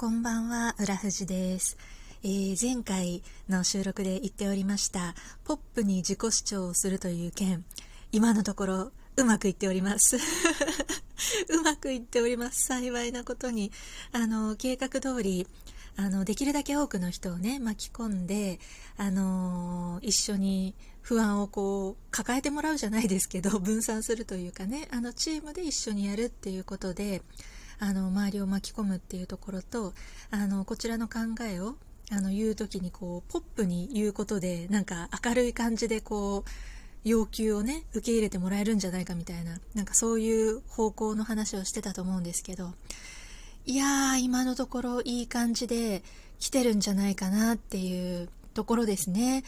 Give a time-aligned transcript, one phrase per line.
[0.00, 1.76] こんばんは、浦富です、
[2.22, 7.66] えー、前回の収録で言っておりました、ポップに自己主張をするという件、
[8.10, 10.16] 今のところうまくいっております。
[11.52, 12.64] うまくいっております。
[12.64, 13.72] 幸いなことに。
[14.12, 15.46] あの、計画通り、
[15.96, 18.58] あの、できるだけ多くの人をね、巻き込んで、
[18.96, 27.20] あの一緒に不安をこう、抱えてもらうじゃないですけど、分散するというかね、あの、チームで一緒にやるっていうことで、
[27.80, 29.94] あの周りを巻き込むっていうところと
[30.30, 31.76] あのこちらの考えを
[32.12, 36.50] あの言う時にこうポップに言うことでなんか明るい感じでこう
[37.04, 42.72] 要求をね受け入れてもらえるんじゃないかみたいななんかそういう方向の話をしてたと思うんですけど
[43.64, 46.02] いやー今のところいい感じで
[46.38, 49.44] 来てるんじゃないかなっていうところですね。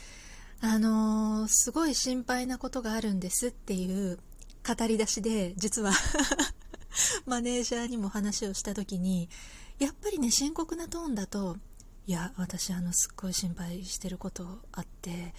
[0.60, 4.18] あのー、すごい心配なことがあるんですっていう
[4.64, 5.92] 語り出しで実は。
[7.26, 9.28] マネージャーにも話をした時に
[9.78, 11.56] やっぱりね深刻なトーンだと
[12.06, 15.34] いや私あのすっごい心配してることあって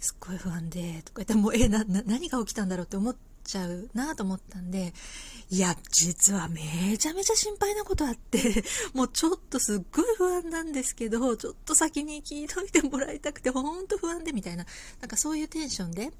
[0.00, 4.92] すっごい不安でとか言ってもうえな何が起きたんだろうって思っちゃうなと思ったんで
[5.50, 14.66] いや実はめちゃめちゃ心配なことあって もうちょっとすっごい不安なんですけどちょっと先に聞いといてもらいたくてほんと不安でみたいな
[15.00, 16.12] なんかそういうテンションで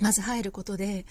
[0.00, 1.06] まず入ることで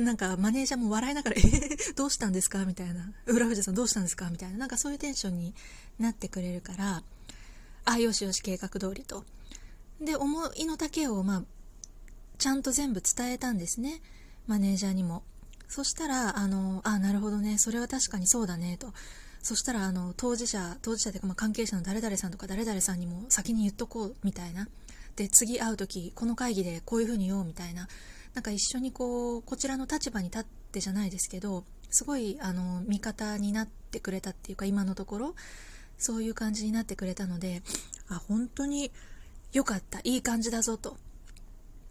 [0.00, 2.64] なんかマネージャーも笑いながら、 えー、どうしたんですか？
[2.64, 3.12] みたいな。
[3.26, 4.28] 浦藤さんどうしたんですか？
[4.30, 4.58] みたいな。
[4.58, 5.54] なんかそういうテンションに
[5.98, 7.02] なってくれるから、
[7.84, 9.24] あ、よしよし計画通りと。
[10.00, 11.44] で、思いの丈を、まあ、
[12.38, 14.00] ちゃんと全部伝えたんですね。
[14.46, 15.22] マネージャーにも。
[15.68, 17.58] そしたら、あの、あ、なるほどね。
[17.58, 18.92] それは確かにそうだね、と。
[19.42, 24.68] そしたら、あの、当事者、当事者というか、まあ、関係者の誰々さんとか誰々さんにも先に言っとこう、みたいな。
[25.16, 27.86] で、次会う時、この会議でこういうふうに言おう、みたいな。
[28.34, 35.34] なんか一緒にこうこちらの立場に立ってじゃないですけどすごいあの味方になってくれたっていうか今のところ
[35.98, 37.62] そういう感じになってくれたので
[38.08, 38.90] あ本当に
[39.52, 40.96] 良かったいい感じだぞと。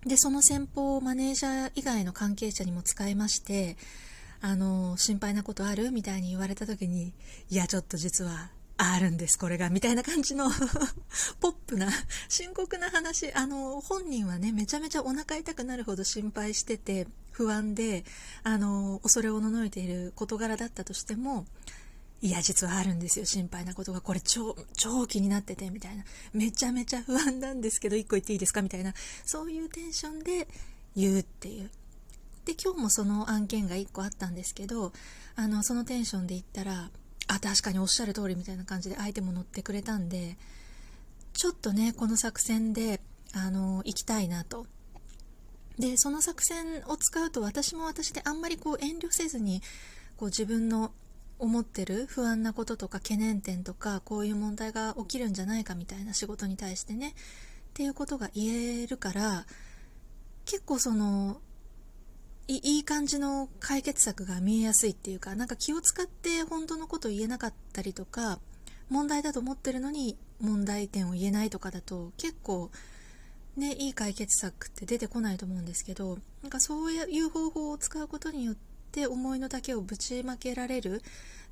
[0.06, 3.78] でその戦法をマネージャー以外の関係者にも使いまして
[4.42, 5.92] あの心配なことある？
[5.92, 7.14] みたいに言われた時に
[7.50, 10.50] いやちょっと実はあるんです、これが、みたいな感じの
[11.40, 11.90] ポップな、
[12.28, 13.32] 深刻な話。
[13.34, 18.04] あの、本人はね、めちゃめちゃお腹痛くなるほど心配してて、不安で、
[18.44, 21.46] あの、恐れおののいている事柄だったとしても、
[22.22, 24.02] いや、実はあるんですよ、心配なことが。
[24.02, 26.04] これ超、超気になってて、みたいな。
[26.34, 28.62] めちゃめちゃ不安なんですけど、一個言っていいですか？
[28.62, 28.94] みたいな。
[29.26, 30.48] そういうテンションで
[30.96, 31.70] 言うっていう。
[32.46, 34.94] で、今日もその案件が1個あったんですけど、
[35.36, 36.90] あの、そのテンションで言ったら、
[37.28, 40.38] あ確かにおっしゃる通りみたいな感じで相手も乗ってくれたんで
[41.34, 43.00] ちょっとねこの作戦で
[43.34, 44.68] あの行きたいなと。
[45.80, 49.64] でその作戦を使うと私も私であんまりこう遠慮せずに
[50.18, 50.92] こう自分の
[51.40, 57.14] 思ってる不安なこととか懸念点とかこういう問題が起きるんじゃないかみたいな仕事に対してねっ
[57.74, 59.46] ていうことが言えるから
[60.46, 61.42] 結構その
[62.48, 68.40] いい感じの解決策が見えやすいっていうかなんか気を使って本当のこと言えなかったりとか
[68.90, 72.70] 問題だと思ってるのに問題点を言えないとかだと結構
[73.56, 78.56] ねいい解決策って出てこないと思うんですけどなんかそういう方法を使うことによっ
[78.92, 81.02] て思いの丈をぶちまけられる。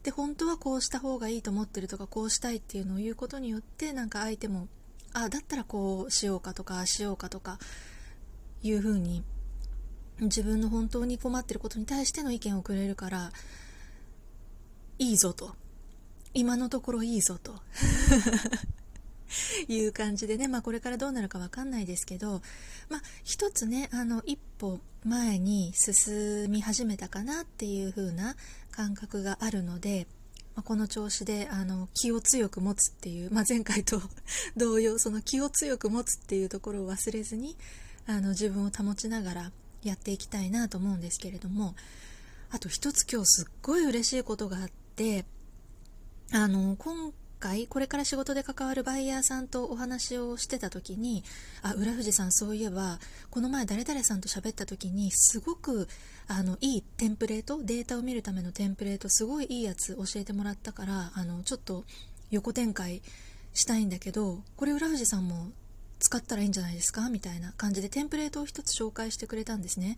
[0.04, 4.68] で本当はこうした方がいいと思ってるとかこうしたいっていうのを言うことによってなんか相手も
[5.14, 7.60] あだったらこうしようかとかしようかとか
[8.64, 9.24] いう風に
[10.20, 13.32] 自分の本当に困ってることに対しての意見をくれるから
[15.00, 15.56] いいぞと。
[16.34, 17.62] 今のところいいぞと。
[19.68, 22.42] いう感じでね、まあ、これからどうなるか分かんないですけど、
[22.90, 28.36] まあ、一つねあの一歩前に進み始めたかなっていう風な
[28.72, 30.08] 感覚があるので、
[30.56, 34.02] まあ、この調子であの気を強く持つっていう、まあ、前回と
[34.58, 37.58] 同様その気を強く持つっていうところを忘れずに
[38.06, 39.52] あの自分を保ちながら
[39.84, 41.76] やっていきたいなと思うんですけれども
[42.52, 45.26] あと一つ今日すっごい嬉しいことがあって
[46.34, 51.24] あの今回これから仕事で関わるバイヤーさんとお話をしてた時に
[51.62, 55.88] あ浦富さんそういえばこの前誰々さんと喋った時にすごく
[56.28, 61.84] あのいいテンプレートデータを見るためのテンプレートすごいいいやつ教えてもらったからあのちょっと
[62.30, 63.02] 横展開
[63.54, 65.50] したいんだけどこれ浦富さんも
[66.02, 67.10] 使ったらいいんじゃないですか？
[67.10, 69.98] みたいな感じでテンプレートを一つ紹介してくれたんですね。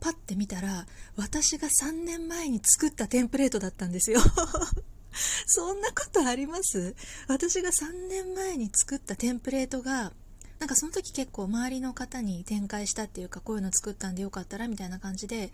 [0.00, 0.86] パッて見たら
[1.16, 4.20] 私が3年前に作ったテンプレートだったんですよ。
[5.46, 6.94] そんなことあります？
[7.28, 10.12] 私が3年前に作ったテンプレートが
[10.58, 15.52] なんかその時結構周りの方に展開したっていうかこういうの作ったんでよかったらみたいな感じで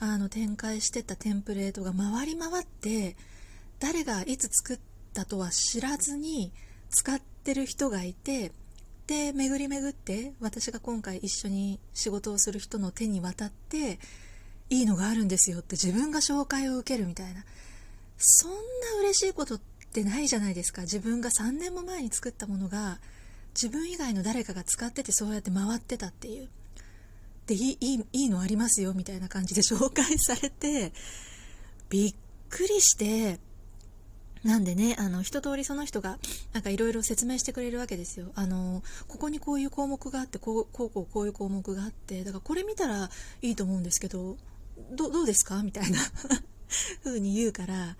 [0.00, 3.16] あの展開してたテンプレートが回り回って
[3.78, 4.80] 誰がいつ作っ
[5.12, 6.52] たとは知らずに
[6.90, 8.52] 使ってる人がいて
[9.08, 13.98] で巡り巡って私が今回一緒に仕事をする人の手に渡って
[14.68, 17.42] いいのがあるんですよって自分が紹介を受けるみたいな。
[18.18, 18.56] そんな
[19.00, 19.60] 嬉しいことっ
[19.94, 20.82] てないじゃないですか。
[20.82, 23.00] 自分が3年も前に作ったものが
[23.54, 26.48] 自分以外の誰かが使っててそうやって回ってたっていう。
[27.46, 30.92] でいいいいのありますよみたいな感じで紹介されて
[31.88, 32.14] びっ
[32.50, 33.40] くりして
[34.48, 36.18] なんでね、あの、一通りその人が、
[36.54, 38.32] なんかいろいろ説明してくれるわけですよ。
[38.34, 43.10] あの、ここにこういう項目があって、こう、こう、こう、こういう項目があって、だからこれ見たら
[43.42, 44.38] いいと思うんですけど、
[44.92, 45.62] どどうですか？
[45.62, 45.98] みたいな
[47.04, 47.96] 風に言うから、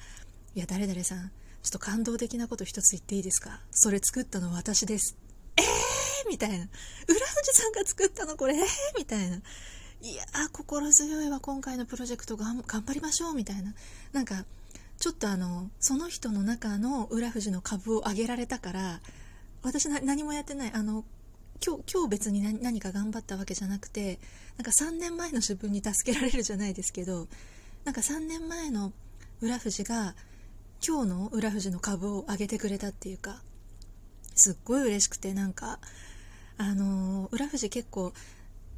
[0.54, 1.30] いや、誰々さん、
[1.62, 3.60] ちょっと感動的なこと一つ言っていいですか？
[3.70, 5.18] それ作ったの私です。
[5.56, 6.30] えー？
[6.30, 6.64] みたいな。
[6.64, 8.36] 浦富士さんが作ったの？
[8.38, 8.56] これ？
[8.56, 8.64] えー？
[8.96, 9.36] みたいな。
[10.00, 13.74] いやー心強いわ、今回のプロジェクト頑張りましょうみたいな。
[14.12, 14.46] なんか、
[14.98, 19.00] ちょっとあのその人の中の浦富士の株を上げられたから
[19.62, 20.72] 私何もやってない。
[20.72, 21.04] あの
[21.64, 24.20] 今日今日別に何か頑張ったわけじゃなくて
[24.56, 27.26] なんか3年前の自分に助けられるじゃないですけど
[27.84, 28.92] なんか3年前の
[29.40, 30.14] 浦富士が
[30.86, 33.42] 今日の浦富士の株を上げてくれたっていうか
[34.36, 35.80] すっごい嬉しくてなんか
[36.58, 38.12] あの浦富士結構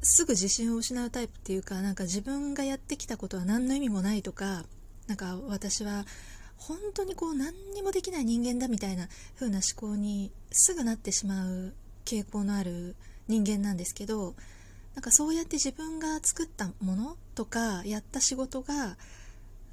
[0.02, 4.64] すぐ自信を失うタイプっていうかなんか自分がやってきたことは何の意味もないとか
[5.10, 6.04] なんか私は
[6.56, 11.74] 本当にこう何にもできない人間だみたいな風な思考にすぐなってしまう
[12.04, 12.94] 傾向のある
[13.26, 14.36] 人間なんですけど
[14.94, 18.96] なんかそうやって自分が作ったものとかやった仕事が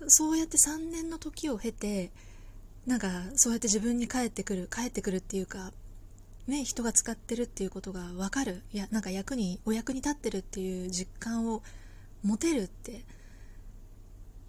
[0.07, 2.09] そうやって3年の時を経て
[2.87, 5.71] なんかそうやって自分に返ってくる返ってくるっていうか
[6.47, 8.63] ね人が使ってるっていうことが分かる。
[8.73, 11.61] いやなんか役にお役に立ってるっていう実感を
[12.23, 13.05] 持てるって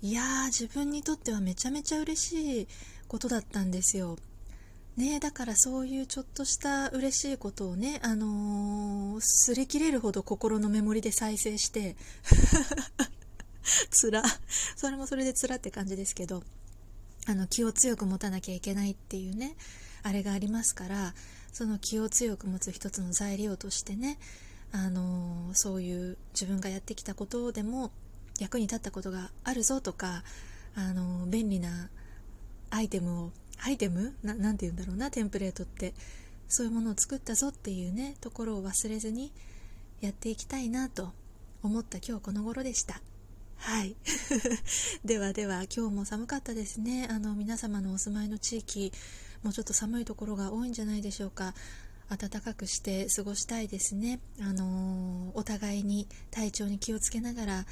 [0.01, 2.69] いやー自分にとってはめちゃめちゃ嬉しい
[3.09, 4.17] ことだったんですよ。
[4.97, 11.97] ねだからそういうちょっとした嬉しいことをね、あのー、擦り切れるほど心のメモリで再生して、
[13.91, 14.23] つら、
[14.77, 16.43] それもそれでつらって感じですけど、
[17.27, 19.57] あの気を強く持たなきゃいけないっていうね、
[20.03, 21.15] あれがありますから、
[21.53, 24.19] その気を強く持つ一つの材料としてね、
[24.73, 27.93] あのー、そういう自分がやってきたことでも
[28.39, 30.23] 役に立ったことがあるぞとか
[30.75, 31.91] あの便利な
[32.71, 34.15] アイテムをアイテム？
[34.23, 35.95] ななて言うんだろうなテンプレートって。
[36.49, 39.33] そういうものを作ったぞっていうねところを忘れずに
[40.01, 41.13] やっていきたいなと
[41.63, 43.01] 思った今日この頃でした。
[43.57, 43.97] はい。
[45.05, 47.07] ではでは今日も寒かったですね。
[47.11, 48.93] あの皆様のお住まいの地域
[49.43, 51.55] もうちょっと寒いところが多いんじゃないでしょうか。
[52.09, 54.21] 暖かくして過ごしたいですね。
[54.41, 57.67] あのお互いに体調に気をつけながら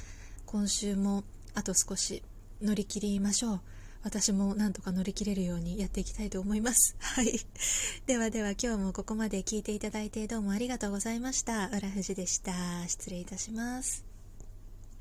[0.47, 2.23] 今週もあと少し
[2.61, 3.61] 乗り切りましょう。
[4.03, 6.95] 私もなんとか乗り切れるようにやっていきたいと思います。
[6.99, 7.39] はい。
[8.05, 11.67] ではでは今日もここまで聞いていただいてどうもありがとうございました。
[11.67, 12.53] 浦富士でした。
[12.87, 14.06] 失礼いたします。